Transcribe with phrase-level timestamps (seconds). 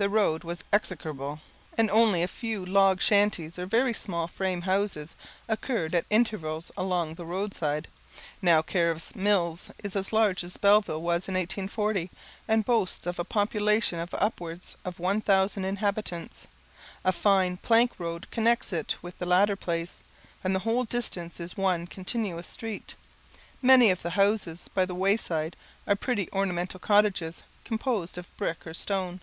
[0.00, 1.40] The road was execrable;
[1.76, 5.16] and only a few log shanties, or very small frame houses,
[5.48, 7.88] occurred at intervals along the road side.
[8.40, 12.12] Now, Cariff's Mills is as large as Belleville was in 1840,
[12.46, 16.46] and boasts of a population of upwards of 1000 inhabitants.
[17.04, 19.96] A fine plank road connects it with the latter place,
[20.44, 22.94] and the whole distance is one continuous street.
[23.60, 25.56] Many of the houses by the wayside
[25.88, 29.22] are pretty ornamental cottages, composed of brick or stone.